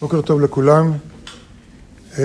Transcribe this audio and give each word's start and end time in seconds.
בוקר 0.00 0.20
טוב 0.20 0.40
לכולם. 0.40 0.92
אמ, 2.18 2.22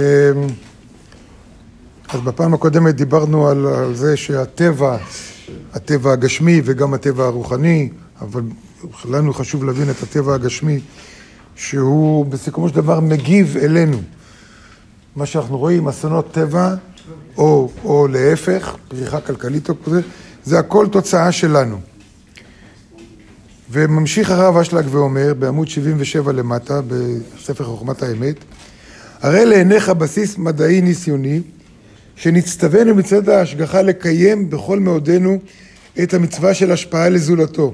אז 2.09 2.21
בפעם 2.21 2.53
הקודמת 2.53 2.95
דיברנו 2.95 3.47
על, 3.47 3.65
על 3.67 3.95
זה 3.95 4.17
שהטבע, 4.17 4.97
הטבע 5.73 6.11
הגשמי 6.11 6.61
וגם 6.65 6.93
הטבע 6.93 7.25
הרוחני, 7.25 7.89
אבל 8.21 8.41
לנו 9.09 9.33
חשוב 9.33 9.63
להבין 9.63 9.89
את 9.89 10.03
הטבע 10.03 10.33
הגשמי, 10.33 10.79
שהוא 11.55 12.25
בסיכומו 12.25 12.69
של 12.69 12.75
דבר 12.75 12.99
מגיב 12.99 13.57
אלינו. 13.57 14.01
מה 15.15 15.25
שאנחנו 15.25 15.57
רואים, 15.57 15.87
אסונות 15.87 16.31
טבע, 16.31 16.75
או, 17.37 17.71
או 17.83 18.07
להפך, 18.07 18.75
פריחה 18.87 19.21
כלכלית 19.21 19.69
או 19.69 19.73
כזה, 19.85 20.01
זה 20.43 20.59
הכל 20.59 20.87
תוצאה 20.91 21.31
שלנו. 21.31 21.79
וממשיך 23.71 24.31
הרב 24.31 24.57
אשלג 24.57 24.85
ואומר, 24.91 25.33
בעמוד 25.33 25.67
77 25.67 26.31
למטה, 26.31 26.81
בספר 26.81 27.63
חוכמת 27.63 28.03
האמת, 28.03 28.35
הרי 29.21 29.45
לעיניך 29.45 29.89
בסיס 29.89 30.37
מדעי 30.37 30.81
ניסיוני, 30.81 31.41
שנצטווינו 32.15 32.95
מצד 32.95 33.29
ההשגחה 33.29 33.81
לקיים 33.81 34.49
בכל 34.49 34.79
מאודנו 34.79 35.39
את 36.03 36.13
המצווה 36.13 36.53
של 36.53 36.71
השפעה 36.71 37.09
לזולתו. 37.09 37.73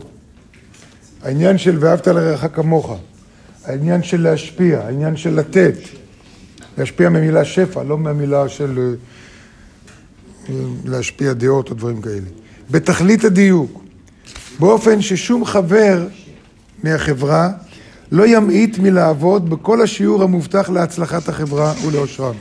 העניין 1.24 1.58
של 1.58 1.78
ואהבת 1.80 2.08
לרעך 2.08 2.46
כמוך, 2.54 2.98
העניין 3.66 4.04
של 4.04 4.22
להשפיע, 4.22 4.80
העניין 4.80 5.18
של 5.18 5.40
לתת, 5.40 5.78
להשפיע 6.78 7.10
ממילה 7.10 7.46
שפע, 7.46 7.84
לא 7.84 7.98
מהמילה 7.98 8.50
של 8.50 8.96
אה, 10.50 10.54
להשפיע 10.86 11.34
דעות 11.34 11.70
או 11.70 11.76
דברים 11.76 12.02
כאלה. 12.02 12.30
בתכלית 12.72 13.24
הדיוק, 13.24 13.85
באופן 14.60 15.02
ששום 15.02 15.46
חבר 15.46 16.08
מהחברה 16.84 17.50
לא 18.12 18.28
ימעיט 18.28 18.80
מלעבוד 18.80 19.50
בכל 19.50 19.82
השיעור 19.82 20.24
המובטח 20.24 20.70
להצלחת 20.70 21.30
החברה 21.30 21.74
ולאושרם. 21.86 22.36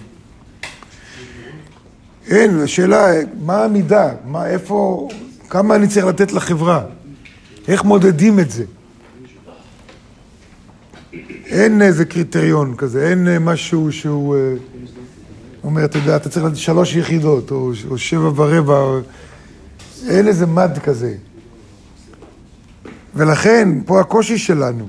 אין, 2.29 2.61
השאלה, 2.61 3.07
מה 3.41 3.65
המידה? 3.65 4.11
מה, 4.25 4.47
איפה, 4.47 5.09
כמה 5.49 5.77
אני 5.77 5.89
צריך 5.89 6.07
לתת 6.07 6.33
לחברה? 6.33 6.85
איך 7.69 7.85
מודדים 7.85 8.41
את 8.41 8.51
זה? 8.51 8.65
אין 11.47 11.83
איזה 11.83 12.05
קריטריון 12.05 12.75
כזה, 12.77 13.09
אין 13.09 13.39
משהו 13.41 13.93
שהוא 13.93 14.37
אה, 14.37 14.55
אומר, 15.65 15.85
אתה 15.85 15.99
יודע, 15.99 16.17
אתה 16.17 16.29
צריך 16.29 16.45
לתת 16.45 16.57
שלוש 16.57 16.97
יחידות, 16.97 17.51
או, 17.51 17.73
או 17.91 17.99
שבע 17.99 18.31
ורבע, 18.37 18.79
או... 18.79 18.99
אין 20.09 20.29
איזה 20.29 20.47
מד 20.47 20.79
כזה. 20.85 21.15
ולכן, 23.17 23.69
פה 23.87 24.01
הקושי 24.01 24.39
שלנו, 24.39 24.89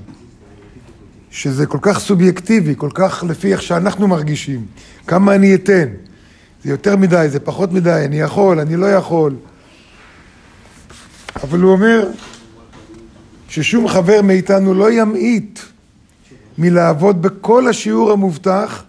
שזה 1.30 1.66
כל 1.66 1.78
כך 1.80 1.98
סובייקטיבי, 1.98 2.74
כל 2.76 2.90
כך 2.94 3.24
לפי 3.28 3.52
איך 3.52 3.62
שאנחנו 3.62 4.08
מרגישים, 4.08 4.66
כמה 5.06 5.34
אני 5.34 5.54
אתן. 5.54 5.88
זה 6.64 6.70
יותר 6.70 6.96
מדי, 6.96 7.26
זה 7.30 7.40
פחות 7.40 7.72
מדי, 7.72 8.02
אני 8.04 8.20
יכול, 8.20 8.60
אני 8.60 8.76
לא 8.76 8.86
יכול. 8.86 9.34
אבל 11.42 11.60
הוא 11.60 11.72
אומר 11.72 12.08
ששום 13.48 13.88
חבר 13.88 14.22
מאיתנו 14.22 14.74
לא 14.74 14.92
ימעיט 14.92 15.60
מלעבוד 16.58 17.22
בכל 17.22 17.68
השיעור 17.68 18.12
המובטח 18.12 18.84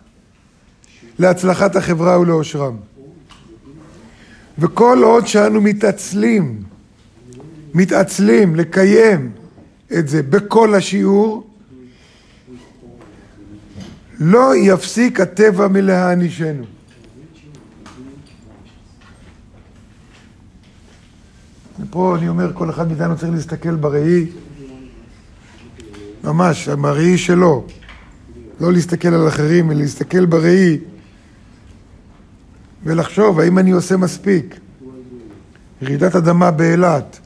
להצלחת 1.19 1.75
החברה 1.75 2.19
ולאושרם. 2.19 2.75
וכל 4.59 4.99
עוד 5.03 5.27
שאנו 5.27 5.61
מתעצלים 5.61 6.63
מתעצלים 7.77 8.55
לקיים 8.55 9.31
את 9.99 10.07
זה 10.07 10.23
בכל 10.23 10.75
השיעור, 10.75 11.47
לא 14.19 14.55
יפסיק 14.55 15.19
הטבע 15.19 15.67
מלהענישנו. 15.67 16.63
פה 21.89 22.15
אני 22.15 22.29
אומר, 22.29 22.51
כל 22.53 22.69
אחד 22.69 22.87
מאיתנו 22.87 23.17
צריך 23.17 23.31
להסתכל 23.31 23.75
בראי, 23.75 24.25
ממש, 26.23 26.69
בראי 26.69 27.17
שלו. 27.17 27.65
לא 28.59 28.73
להסתכל 28.73 29.07
על 29.07 29.27
אחרים, 29.27 29.71
אלא 29.71 29.79
להסתכל 29.79 30.25
בראי 30.25 30.77
ולחשוב, 32.83 33.39
האם 33.39 33.59
אני 33.59 33.71
עושה 33.71 33.97
מספיק? 33.97 34.59
רעידת 35.83 36.15
אדמה 36.15 36.51
באילת, 36.51 37.19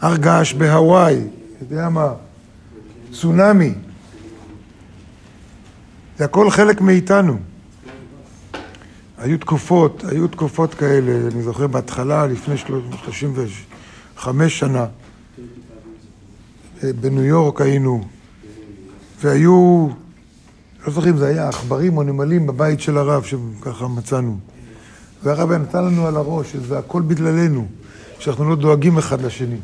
הר 0.00 0.16
געש 0.16 0.52
בהוואי, 0.52 1.20
יודע 1.60 1.88
מה, 1.88 2.12
צונאמי. 3.12 3.74
זה 6.18 6.24
הכל 6.24 6.50
חלק 6.50 6.80
מאיתנו. 6.80 7.38
היו 9.18 9.38
תקופות, 9.38 10.04
היו 10.08 10.28
תקופות 10.28 10.74
כאלה, 10.74 11.28
אני 11.32 11.42
זוכר 11.42 11.66
בהתחלה, 11.66 12.26
לפני 12.26 12.56
35 12.56 14.58
שנה, 14.58 14.86
בניו 16.82 17.24
יורק 17.24 17.60
היינו, 17.60 18.04
והיו, 19.20 19.88
לא 20.86 20.92
זוכר 20.92 21.10
אם 21.10 21.16
זה 21.16 21.26
היה 21.26 21.48
עכברים 21.48 21.96
או 21.96 22.02
נמלים 22.02 22.46
בבית 22.46 22.80
של 22.80 22.98
הרב, 22.98 23.24
שככה 23.24 23.88
מצאנו. 23.88 24.38
והרב 25.22 25.52
נתן 25.52 25.84
לנו 25.84 26.06
על 26.06 26.16
הראש, 26.16 26.52
שזה 26.52 26.78
הכל 26.78 27.02
בגללנו, 27.02 27.66
שאנחנו 28.18 28.50
לא 28.50 28.56
דואגים 28.56 28.98
אחד 28.98 29.20
לשני. 29.20 29.58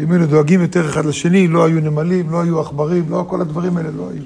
שאם 0.00 0.12
היינו 0.12 0.26
דואגים 0.26 0.60
יותר 0.60 0.88
אחד 0.88 1.04
לשני, 1.04 1.48
לא 1.48 1.64
היו 1.64 1.80
נמלים, 1.80 2.30
לא 2.30 2.42
היו 2.42 2.60
עכברים, 2.60 3.04
לא 3.10 3.24
כל 3.28 3.40
הדברים 3.40 3.76
האלה 3.76 3.90
לא 3.90 4.10
היו. 4.12 4.22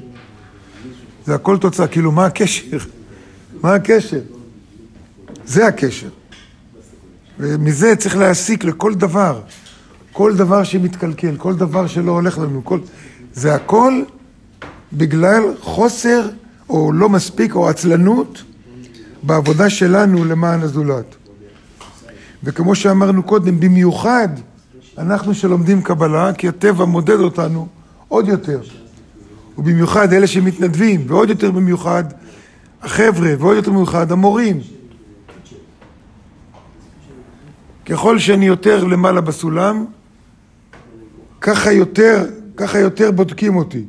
זה 1.27 1.35
הכל 1.35 1.59
תוצאה, 1.59 1.87
כאילו, 1.87 2.13
מה 2.13 2.27
הקשר? 2.27 2.79
מה 3.63 3.75
הקשר? 3.75 4.21
זה 5.47 5.67
הקשר. 5.67 6.09
ומזה 7.39 7.97
צריך 7.97 8.17
להסיק 8.17 8.65
לכל 8.65 8.95
דבר. 8.95 9.41
כל 10.13 10.37
דבר 10.37 10.65
שמתקלקל, 10.65 11.37
כל 11.37 11.55
דבר 11.55 11.87
שלא 11.87 12.13
הולך 12.13 12.39
לנו, 12.39 12.65
כל... 12.65 12.79
זה 13.33 13.55
הכל 13.55 14.03
בגלל 14.93 15.43
חוסר 15.61 16.29
או 16.69 16.93
לא 16.93 17.09
מספיק 17.09 17.55
או 17.55 17.69
עצלנות 17.69 18.43
בעבודה 19.23 19.71
שלנו 19.71 20.25
למען 20.25 20.63
הזולת. 20.63 21.15
וכמו 22.45 22.75
שאמרנו 22.75 23.23
קודם, 23.23 23.61
במיוחד 23.61 24.29
אנחנו 24.99 25.35
שלומדים 25.35 25.83
קבלה, 25.83 26.33
כי 26.33 26.49
הטבע 26.49 26.85
מודד 26.85 27.21
אותנו 27.21 27.69
עוד 28.09 28.29
יותר. 28.29 28.61
ובמיוחד 29.59 30.13
אלה 30.13 30.27
שמתנדבים, 30.27 31.05
ועוד 31.07 31.29
יותר 31.29 31.51
במיוחד 31.51 32.05
החבר'ה, 32.83 33.31
ועוד 33.39 33.57
יותר 33.57 33.71
במיוחד 33.71 34.13
המורים. 34.13 34.61
ככל 37.87 38.19
שאני 38.19 38.47
יותר 38.47 38.85
למעלה 38.85 39.21
בסולם, 39.21 39.85
ככה 41.41 41.73
יותר, 41.73 42.27
ככה 42.57 42.79
יותר 42.79 43.11
בודקים 43.11 43.57
אותי. 43.57 43.85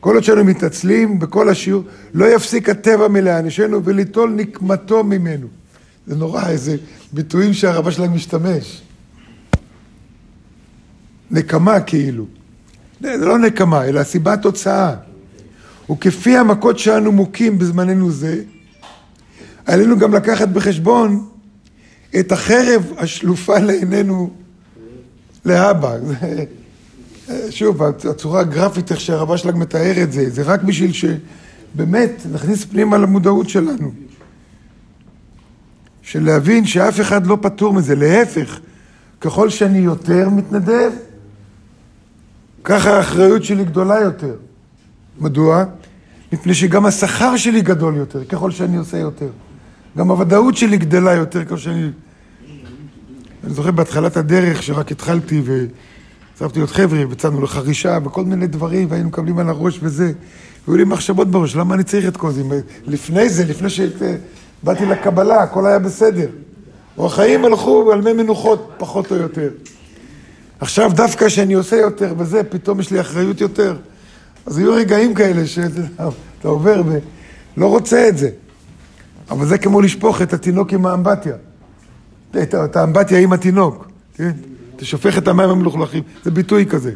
כל 0.00 0.14
עוד 0.14 0.24
שאנו 0.24 0.44
מתעצלים 0.44 1.18
בכל 1.18 1.48
השיעור, 1.48 1.82
לא 2.14 2.24
יפסיק 2.34 2.68
הטבע 2.68 3.08
מלהענישנו 3.08 3.84
וליטול 3.84 4.30
נקמתו 4.30 5.04
ממנו. 5.04 5.46
זה 6.06 6.16
נורא, 6.16 6.48
איזה 6.48 6.76
ביטויים 7.12 7.52
שהרבה 7.52 7.90
שלהם 7.90 8.14
משתמש. 8.14 8.82
נקמה 11.30 11.80
כאילו. 11.80 12.26
זה 13.00 13.16
לא 13.16 13.38
נקמה, 13.38 13.84
אלא 13.84 14.02
סיבה 14.02 14.36
תוצאה. 14.36 14.94
וכפי 15.90 16.36
המכות 16.36 16.78
שאנו 16.78 17.12
מוכים 17.12 17.58
בזמננו 17.58 18.10
זה, 18.10 18.42
עלינו 19.66 19.98
גם 19.98 20.14
לקחת 20.14 20.48
בחשבון 20.48 21.28
את 22.20 22.32
החרב 22.32 22.92
השלופה 22.96 23.58
לעינינו 23.58 24.30
להבא. 25.44 25.96
שוב, 27.50 27.82
הצורה 27.82 28.40
הגרפית, 28.40 28.92
איך 28.92 29.00
שהרבה 29.00 29.38
שלג 29.38 29.56
מתאר 29.56 30.02
את 30.02 30.12
זה, 30.12 30.30
זה 30.30 30.42
רק 30.42 30.62
בשביל 30.62 30.92
שבאמת 30.92 32.22
נכניס 32.32 32.64
פנימה 32.64 32.98
למודעות 32.98 33.48
שלנו. 33.48 33.92
של 36.02 36.24
להבין 36.24 36.66
שאף 36.66 37.00
אחד 37.00 37.26
לא 37.26 37.38
פטור 37.40 37.72
מזה, 37.72 37.94
להפך, 37.94 38.60
ככל 39.20 39.48
שאני 39.48 39.78
יותר 39.78 40.28
מתנדב, 40.28 40.90
ככה 42.64 42.96
האחריות 42.96 43.44
שלי 43.44 43.64
גדולה 43.64 44.00
יותר. 44.00 44.34
מדוע? 45.20 45.64
מפני 46.32 46.54
שגם 46.54 46.86
השכר 46.86 47.36
שלי 47.36 47.60
גדול 47.60 47.96
יותר, 47.96 48.24
ככל 48.24 48.50
שאני 48.50 48.76
עושה 48.76 48.98
יותר. 48.98 49.28
גם 49.98 50.10
הוודאות 50.10 50.56
שלי 50.56 50.78
גדלה 50.78 51.12
יותר 51.12 51.44
ככל 51.44 51.58
שאני... 51.58 51.90
אני 53.44 53.54
זוכר 53.54 53.70
בהתחלת 53.70 54.16
הדרך, 54.16 54.62
שרק 54.62 54.92
התחלתי 54.92 55.42
ועזבתי 55.44 56.58
להיות 56.58 56.70
חבר'ה, 56.70 57.06
ויצאנו 57.08 57.42
לחרישה 57.42 57.98
וכל 58.04 58.24
מיני 58.24 58.46
דברים, 58.46 58.90
והיינו 58.90 59.08
מקבלים 59.08 59.38
על 59.38 59.48
הראש 59.48 59.78
וזה. 59.82 60.12
והיו 60.68 60.76
לי 60.76 60.84
מחשבות 60.84 61.30
בראש, 61.30 61.56
למה 61.56 61.74
אני 61.74 61.84
צריך 61.84 62.08
את 62.08 62.16
כל 62.16 62.32
זה? 62.32 62.42
לפני 62.86 63.28
זה, 63.28 63.44
לפני 63.44 63.70
ש... 63.70 63.80
באתי 64.62 64.86
לקבלה, 64.86 65.42
הכל 65.42 65.66
היה 65.66 65.78
בסדר. 65.78 66.28
החיים 66.98 67.44
הלכו 67.44 67.92
על 67.92 68.00
מי 68.00 68.12
מנוחות, 68.12 68.70
פחות 68.78 69.10
או 69.10 69.16
יותר. 69.16 69.50
עכשיו, 70.60 70.92
דווקא 70.94 71.26
כשאני 71.26 71.54
עושה 71.54 71.76
יותר 71.76 72.14
וזה, 72.18 72.44
פתאום 72.44 72.80
יש 72.80 72.90
לי 72.90 73.00
אחריות 73.00 73.40
יותר. 73.40 73.76
אז 74.46 74.58
יהיו 74.58 74.74
רגעים 74.74 75.14
כאלה 75.14 75.46
שאתה 75.46 76.48
עובר 76.48 76.82
ולא 76.86 77.66
רוצה 77.66 78.08
את 78.08 78.18
זה. 78.18 78.30
אבל 79.30 79.46
זה 79.46 79.58
כמו 79.58 79.80
לשפוך 79.80 80.22
את 80.22 80.32
התינוק 80.32 80.72
עם 80.72 80.86
האמבטיה. 80.86 81.34
את 82.42 82.76
האמבטיה 82.76 83.18
עם 83.18 83.32
התינוק, 83.32 83.88
כן? 84.14 84.30
אתה 84.76 84.84
שופך 84.84 85.18
את 85.18 85.28
המים 85.28 85.50
המלוכלכים, 85.50 86.02
זה 86.24 86.30
ביטוי 86.30 86.66
כזה. 86.66 86.92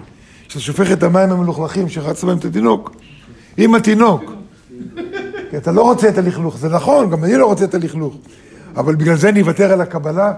כשאתה 0.49 0.61
שופך 0.61 0.93
את 0.93 1.03
המים 1.03 1.31
המלוכלכים 1.31 1.89
שרצת 1.89 2.25
בהם 2.25 2.39
את 2.39 2.45
התינוק, 2.45 2.97
עם 3.57 3.75
התינוק. 3.75 4.33
כי 5.51 5.57
אתה 5.57 5.73
לא 5.73 5.83
רוצה 5.83 6.09
את 6.09 6.19
הלכלוך, 6.19 6.59
זה 6.59 6.69
נכון, 6.69 7.11
גם 7.11 7.25
אני 7.25 7.37
לא 7.37 7.47
רוצה 7.47 7.65
את 7.65 7.75
הלכלוך. 7.75 8.17
אבל 8.77 8.95
בגלל 8.95 9.17
זה 9.17 9.29
אני 9.29 9.41
אוותר 9.41 9.73
על 9.73 9.81
הקבלה, 9.81 10.33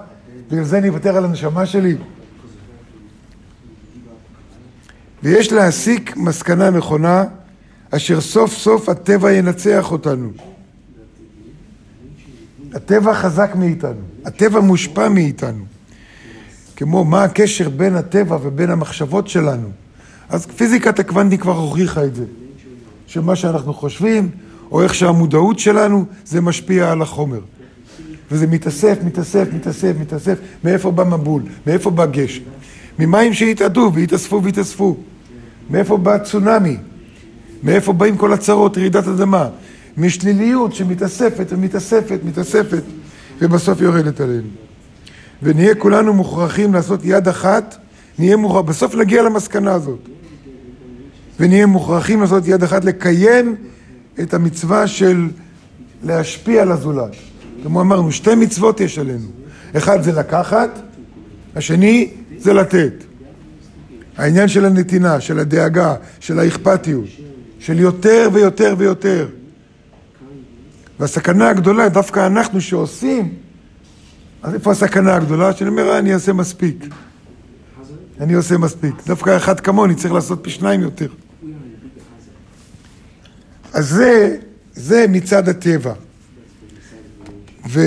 בגלל 0.50 0.64
זה 0.64 0.78
אני 0.78 0.88
אוותר 0.88 1.16
על 1.16 1.25
הנשמה 1.25 1.66
שלי. 1.66 1.96
ויש 5.22 5.52
להסיק 5.52 6.16
מסקנה 6.16 6.70
נכונה, 6.70 7.25
אשר 7.90 8.20
סוף 8.20 8.52
סוף 8.52 8.88
הטבע 8.88 9.32
ינצח 9.32 9.93
אותנו. 9.93 10.31
הטבע 12.75 13.14
חזק 13.14 13.50
מאיתנו, 13.55 14.00
הטבע 14.25 14.60
מושפע 14.60 15.08
מאיתנו. 15.08 15.64
כמו 16.76 17.05
מה 17.05 17.25
הקשר 17.25 17.69
בין 17.69 17.96
הטבע 17.96 18.38
ובין 18.43 18.70
המחשבות 18.70 19.28
שלנו. 19.28 19.69
אז 20.28 20.46
פיזיקת 20.46 20.99
הקוונטי 20.99 21.38
כבר 21.38 21.56
הוכיחה 21.56 22.05
את 22.05 22.14
זה. 22.14 22.25
שמה 23.06 23.37
שאנחנו 23.37 23.75
חושבים, 23.75 24.31
או 24.70 24.82
איך 24.82 24.94
שהמודעות 24.94 25.59
שלנו, 25.59 26.05
זה 26.25 26.41
משפיע 26.41 26.93
על 26.93 27.03
החומר. 27.03 27.41
וזה 28.31 28.47
מתאסף, 28.47 28.99
מתאסף, 29.05 29.49
מתאסף, 29.53 29.93
מתאסף. 30.00 30.38
מאיפה 30.65 30.91
בא 30.91 31.05
מבול? 31.05 31.43
מאיפה 31.67 31.91
בא 31.91 32.06
גשם? 32.06 32.43
ממים 32.99 33.35
שהתאדו 33.35 33.91
והתאספו 33.94 34.43
והתאספו. 34.43 34.97
מאיפה 35.70 35.97
בא 35.97 36.19
צונאמי? 36.19 36.76
מאיפה 37.62 37.93
באים 37.93 38.17
כל 38.17 38.32
הצרות, 38.32 38.79
רעידת 38.79 39.09
אדמה? 39.09 39.49
משליליות 39.97 40.75
שמתאספת 40.75 41.47
ומתאספת, 41.50 42.19
מתאספת, 42.25 42.82
ובסוף 43.41 43.81
יורדת 43.81 44.20
עלינו. 44.20 44.49
ונהיה 45.43 45.75
כולנו 45.75 46.15
מוכרחים 46.15 46.75
לעשות 46.75 47.00
יד 47.05 47.29
אחת, 47.29 47.76
נהיה 48.19 48.37
מוכרחים, 48.37 48.67
בסוף 48.67 48.94
נגיע 48.94 49.23
למסקנה 49.23 49.73
הזאת. 49.73 50.09
ונהיה 51.41 51.67
מוכרחים 51.67 52.20
לעשות 52.20 52.49
יד 52.49 52.62
אחת, 52.62 52.85
לקיים 52.85 53.56
את 54.23 54.35
המצווה 54.35 54.87
של 54.87 55.29
להשפיע 56.05 56.62
על 56.62 56.73
הזולת. 56.73 57.17
כמו 57.62 57.81
אמרנו, 57.81 58.12
שתי 58.12 58.35
מצוות 58.35 58.81
יש 58.81 58.99
עלינו. 58.99 59.29
אחד 59.76 60.03
זה 60.03 60.12
לקחת, 60.12 60.70
השני 61.56 62.11
זה 62.38 62.53
לתת. 62.53 62.93
העניין 64.17 64.49
של 64.49 64.65
הנתינה, 64.65 65.20
של 65.20 65.38
הדאגה, 65.38 65.94
של 66.20 66.38
האכפתיות, 66.38 67.05
של 67.59 67.81
יותר 67.81 68.29
ויותר 68.32 68.75
ויותר. 68.79 69.29
והסכנה 71.00 71.49
הגדולה, 71.49 71.88
דווקא 71.88 72.26
אנחנו 72.26 72.61
שעושים, 72.61 73.35
אז 74.43 74.55
איפה 74.55 74.70
הסכנה 74.70 75.15
הגדולה? 75.15 75.53
שאני 75.53 75.70
אומר, 75.70 75.88
אה, 75.88 75.99
אני 75.99 76.15
אעשה 76.15 76.32
מספיק. 76.32 76.85
אני 78.20 78.35
עושה 78.35 78.59
מספיק. 78.59 78.94
דווקא 79.06 79.37
אחד 79.37 79.61
כמוני 79.61 79.94
צריך 79.94 80.15
לעשות 80.15 80.38
פי 80.43 80.50
שניים 80.50 80.81
יותר. 80.81 81.09
אז 83.73 83.88
זה, 83.88 84.37
זה 84.75 85.06
מצד 85.09 85.49
הטבע. 85.49 85.93
ו, 87.69 87.81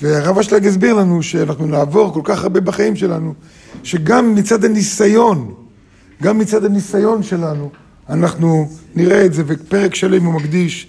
והרב 0.00 0.38
אשלג 0.38 0.66
הסביר 0.66 0.94
לנו 0.94 1.22
שאנחנו 1.22 1.66
נעבור 1.66 2.14
כל 2.14 2.20
כך 2.24 2.42
הרבה 2.42 2.60
בחיים 2.60 2.96
שלנו, 2.96 3.34
שגם 3.82 4.34
מצד 4.34 4.64
הניסיון, 4.64 5.54
גם 6.22 6.38
מצד 6.38 6.64
הניסיון 6.64 7.22
שלנו, 7.22 7.70
אנחנו 8.08 8.70
נראה 8.94 9.24
את 9.24 9.34
זה, 9.34 9.42
ופרק 9.46 9.94
שלם 9.94 10.24
הוא 10.24 10.34
מקדיש 10.34 10.88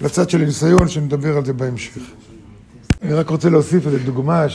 לצד 0.00 0.30
של 0.30 0.42
הניסיון, 0.42 0.88
שנדבר 0.88 1.36
על 1.36 1.44
זה 1.44 1.52
בהמשך. 1.52 1.98
אני 3.02 3.12
רק 3.12 3.30
רוצה 3.30 3.50
להוסיף 3.50 3.86
איזו 3.86 3.98
דוגמה, 4.04 4.46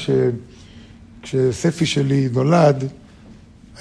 שכשספי 1.24 1.86
שלי 1.86 2.30
נולד, 2.34 2.88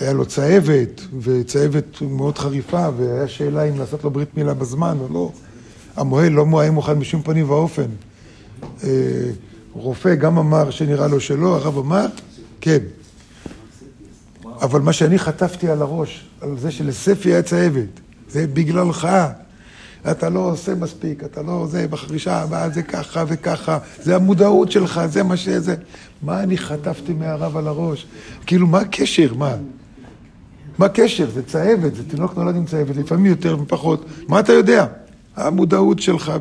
היה 0.00 0.12
לו 0.12 0.26
צהבת, 0.26 1.00
וצהבת 1.20 2.02
מאוד 2.02 2.38
חריפה, 2.38 2.88
והיה 2.96 3.28
שאלה 3.28 3.62
אם 3.62 3.78
לעשות 3.78 4.04
לו 4.04 4.10
ברית 4.10 4.36
מילה 4.36 4.54
בזמן 4.54 4.96
או 5.00 5.08
לא. 5.12 5.32
המוהל 5.96 6.32
לא 6.32 6.60
היה 6.60 6.70
מוכן 6.70 6.98
בשום 6.98 7.22
פנים 7.22 7.50
ואופן. 7.50 7.86
אה, 8.84 8.88
רופא 9.72 10.14
גם 10.14 10.38
אמר 10.38 10.70
שנראה 10.70 11.08
לו 11.08 11.20
שלא, 11.20 11.56
הרב 11.56 11.78
אמר, 11.78 12.06
כן. 12.60 12.78
אבל 14.62 14.80
מה 14.80 14.92
שאני 14.92 15.18
חטפתי 15.18 15.68
על 15.68 15.82
הראש, 15.82 16.24
על 16.40 16.58
זה 16.58 16.70
שלספי 16.70 17.28
היה 17.28 17.42
צהבת, 17.42 18.00
זה 18.28 18.46
בגללך. 18.46 19.08
אתה 20.10 20.28
לא 20.28 20.40
עושה 20.40 20.74
מספיק, 20.74 21.24
אתה 21.24 21.42
לא 21.42 21.66
זה, 21.70 21.88
בחרישה 21.88 22.36
הבאה 22.36 22.70
זה 22.70 22.82
ככה 22.82 23.24
וככה, 23.28 23.78
זה 24.02 24.16
המודעות 24.16 24.72
שלך, 24.72 25.00
זה 25.08 25.22
מה 25.22 25.36
שזה. 25.36 25.74
מה 26.22 26.42
אני 26.42 26.58
חטפתי 26.58 27.12
מהרב 27.12 27.56
על 27.56 27.66
הראש? 27.66 28.06
כאילו, 28.46 28.66
מה 28.66 28.78
הקשר? 28.78 29.34
מה? 29.34 29.56
מה 30.78 30.86
הקשר? 30.86 31.30
זה 31.30 31.42
צהבת, 31.42 31.94
זה 31.94 32.08
תינוק 32.08 32.36
נולד 32.36 32.56
עם 32.56 32.66
צהבת, 32.66 32.96
לפעמים 32.96 33.26
יותר 33.26 33.56
ופחות. 33.60 34.04
מה 34.28 34.40
אתה 34.40 34.52
יודע? 34.52 34.86
המודעות 35.36 35.98
שלך. 35.98 36.32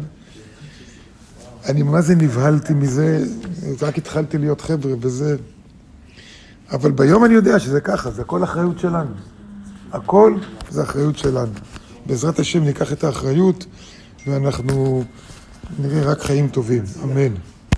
אני 1.65 1.83
מה 1.83 2.01
זה 2.01 2.15
נבהלתי 2.15 2.73
מזה, 2.73 3.23
רק 3.81 3.97
התחלתי 3.97 4.37
להיות 4.37 4.61
חבר'ה 4.61 4.93
וזה... 5.01 5.35
אבל 6.71 6.91
ביום 6.91 7.25
אני 7.25 7.33
יודע 7.33 7.59
שזה 7.59 7.81
ככה, 7.81 8.11
זה 8.11 8.21
הכל 8.21 8.43
אחריות 8.43 8.79
שלנו. 8.79 9.11
הכל 9.91 10.35
זה 10.69 10.83
אחריות 10.83 11.17
שלנו. 11.17 11.51
בעזרת 12.05 12.39
השם 12.39 12.63
ניקח 12.63 12.93
את 12.93 13.03
האחריות 13.03 13.65
ואנחנו 14.27 15.03
נראה 15.79 16.11
רק 16.11 16.21
חיים 16.21 16.47
טובים. 16.47 16.83
אמן. 17.03 17.33